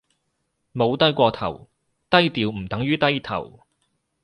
[0.73, 1.69] 冇低過頭，
[2.09, 3.59] 低調唔等於低頭